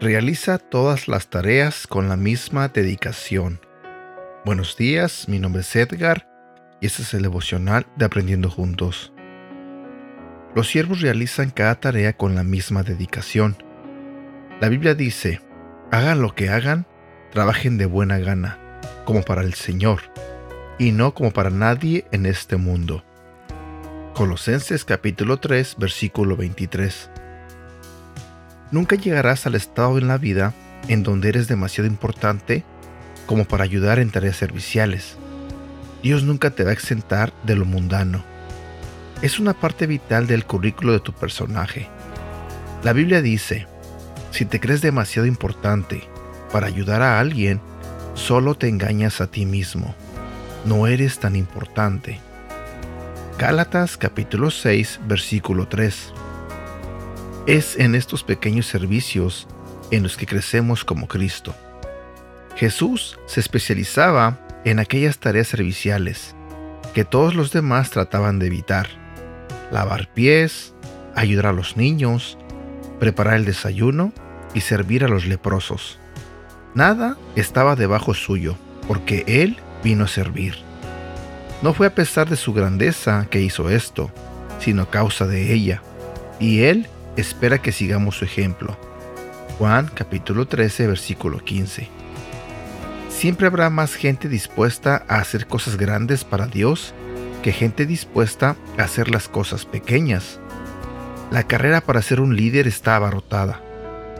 Realiza 0.00 0.58
todas 0.58 1.06
las 1.06 1.28
tareas 1.28 1.86
con 1.86 2.08
la 2.08 2.16
misma 2.16 2.68
dedicación. 2.68 3.60
Buenos 4.44 4.76
días, 4.76 5.28
mi 5.28 5.38
nombre 5.38 5.60
es 5.62 5.76
Edgar 5.76 6.26
y 6.80 6.86
este 6.86 7.02
es 7.02 7.12
el 7.14 7.22
devocional 7.22 7.86
de 7.96 8.04
Aprendiendo 8.04 8.48
Juntos. 8.48 9.12
Los 10.54 10.68
siervos 10.68 11.02
realizan 11.02 11.50
cada 11.50 11.74
tarea 11.74 12.14
con 12.14 12.34
la 12.34 12.42
misma 12.42 12.82
dedicación. 12.82 13.56
La 14.60 14.68
Biblia 14.68 14.94
dice, 14.94 15.40
hagan 15.90 16.20
lo 16.20 16.34
que 16.34 16.50
hagan, 16.50 16.86
trabajen 17.32 17.78
de 17.78 17.86
buena 17.86 18.18
gana, 18.18 18.58
como 19.04 19.22
para 19.22 19.42
el 19.42 19.54
Señor, 19.54 20.00
y 20.78 20.92
no 20.92 21.14
como 21.14 21.30
para 21.30 21.50
nadie 21.50 22.06
en 22.12 22.26
este 22.26 22.56
mundo. 22.56 23.04
Colosenses 24.14 24.84
capítulo 24.84 25.38
3, 25.38 25.76
versículo 25.78 26.36
23. 26.36 27.10
Nunca 28.70 28.96
llegarás 28.96 29.46
al 29.46 29.54
estado 29.54 29.96
en 29.96 30.08
la 30.08 30.18
vida 30.18 30.52
en 30.88 31.02
donde 31.02 31.30
eres 31.30 31.48
demasiado 31.48 31.88
importante 31.88 32.64
como 33.26 33.46
para 33.46 33.64
ayudar 33.64 33.98
en 33.98 34.10
tareas 34.10 34.36
serviciales. 34.36 35.16
Dios 36.02 36.22
nunca 36.22 36.50
te 36.50 36.64
va 36.64 36.70
a 36.70 36.74
exentar 36.74 37.32
de 37.44 37.56
lo 37.56 37.64
mundano. 37.64 38.22
Es 39.22 39.38
una 39.38 39.54
parte 39.54 39.86
vital 39.86 40.26
del 40.26 40.44
currículo 40.44 40.92
de 40.92 41.00
tu 41.00 41.12
personaje. 41.12 41.88
La 42.84 42.92
Biblia 42.92 43.20
dice, 43.22 43.66
si 44.30 44.44
te 44.44 44.60
crees 44.60 44.80
demasiado 44.80 45.26
importante 45.26 46.02
para 46.52 46.66
ayudar 46.66 47.02
a 47.02 47.18
alguien, 47.18 47.60
solo 48.14 48.54
te 48.54 48.68
engañas 48.68 49.20
a 49.20 49.26
ti 49.26 49.46
mismo. 49.46 49.94
No 50.64 50.86
eres 50.86 51.18
tan 51.18 51.36
importante. 51.36 52.20
Gálatas 53.38 53.96
capítulo 53.96 54.50
6 54.50 55.00
versículo 55.06 55.68
3. 55.68 56.12
Es 57.46 57.76
en 57.76 57.94
estos 57.94 58.24
pequeños 58.24 58.66
servicios 58.66 59.46
en 59.90 60.02
los 60.02 60.16
que 60.16 60.26
crecemos 60.26 60.84
como 60.84 61.08
Cristo. 61.08 61.54
Jesús 62.56 63.18
se 63.26 63.40
especializaba 63.40 64.38
en 64.64 64.80
aquellas 64.80 65.18
tareas 65.18 65.46
serviciales 65.46 66.34
que 66.92 67.04
todos 67.04 67.34
los 67.34 67.52
demás 67.52 67.90
trataban 67.90 68.38
de 68.38 68.48
evitar. 68.48 68.88
Lavar 69.70 70.12
pies, 70.12 70.74
ayudar 71.14 71.46
a 71.46 71.52
los 71.52 71.76
niños, 71.76 72.36
preparar 72.98 73.34
el 73.34 73.44
desayuno 73.44 74.12
y 74.54 74.60
servir 74.60 75.04
a 75.04 75.08
los 75.08 75.26
leprosos. 75.26 75.98
Nada 76.74 77.16
estaba 77.36 77.76
debajo 77.76 78.14
suyo, 78.14 78.56
porque 78.86 79.24
Él 79.26 79.56
vino 79.82 80.04
a 80.04 80.08
servir. 80.08 80.54
No 81.62 81.74
fue 81.74 81.86
a 81.86 81.94
pesar 81.94 82.28
de 82.28 82.36
su 82.36 82.52
grandeza 82.52 83.26
que 83.30 83.40
hizo 83.40 83.70
esto, 83.70 84.10
sino 84.60 84.82
a 84.82 84.90
causa 84.90 85.26
de 85.26 85.52
ella, 85.52 85.82
y 86.38 86.60
Él 86.60 86.86
espera 87.16 87.58
que 87.58 87.72
sigamos 87.72 88.16
su 88.16 88.24
ejemplo. 88.24 88.76
Juan 89.58 89.90
capítulo 89.92 90.46
13 90.46 90.86
versículo 90.86 91.38
15. 91.38 91.88
Siempre 93.08 93.48
habrá 93.48 93.70
más 93.70 93.94
gente 93.94 94.28
dispuesta 94.28 95.04
a 95.08 95.16
hacer 95.16 95.48
cosas 95.48 95.76
grandes 95.76 96.22
para 96.22 96.46
Dios 96.46 96.94
que 97.42 97.52
gente 97.52 97.86
dispuesta 97.86 98.56
a 98.78 98.82
hacer 98.82 99.10
las 99.10 99.28
cosas 99.28 99.64
pequeñas. 99.64 100.38
La 101.30 101.42
carrera 101.42 101.82
para 101.82 102.00
ser 102.00 102.22
un 102.22 102.36
líder 102.36 102.66
está 102.66 102.96
abarrotada, 102.96 103.62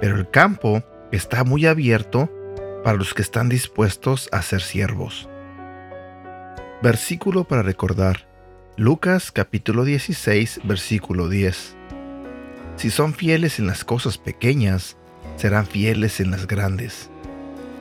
pero 0.00 0.16
el 0.16 0.30
campo 0.30 0.84
está 1.10 1.42
muy 1.42 1.66
abierto 1.66 2.30
para 2.84 2.96
los 2.96 3.12
que 3.12 3.22
están 3.22 3.48
dispuestos 3.48 4.28
a 4.30 4.40
ser 4.40 4.62
siervos. 4.62 5.28
Versículo 6.80 7.42
para 7.42 7.62
recordar. 7.62 8.28
Lucas 8.76 9.32
capítulo 9.32 9.84
16 9.84 10.60
versículo 10.62 11.28
10. 11.28 11.74
Si 12.76 12.90
son 12.90 13.14
fieles 13.14 13.58
en 13.58 13.66
las 13.66 13.84
cosas 13.84 14.16
pequeñas, 14.16 14.96
serán 15.36 15.66
fieles 15.66 16.20
en 16.20 16.30
las 16.30 16.46
grandes. 16.46 17.10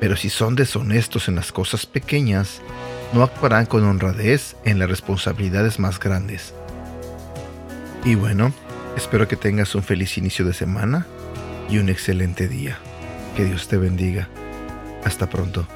Pero 0.00 0.16
si 0.16 0.28
son 0.28 0.56
deshonestos 0.56 1.28
en 1.28 1.36
las 1.36 1.52
cosas 1.52 1.86
pequeñas, 1.86 2.62
no 3.12 3.22
actuarán 3.22 3.66
con 3.66 3.84
honradez 3.84 4.56
en 4.64 4.80
las 4.80 4.88
responsabilidades 4.88 5.78
más 5.78 6.00
grandes. 6.00 6.52
Y 8.04 8.16
bueno, 8.16 8.52
espero 8.96 9.28
que 9.28 9.36
tengas 9.36 9.74
un 9.74 9.82
feliz 9.82 10.16
inicio 10.18 10.44
de 10.44 10.52
semana 10.52 11.06
y 11.68 11.78
un 11.78 11.88
excelente 11.88 12.48
día. 12.48 12.78
Que 13.36 13.44
Dios 13.44 13.68
te 13.68 13.76
bendiga. 13.76 14.28
Hasta 15.04 15.28
pronto. 15.28 15.66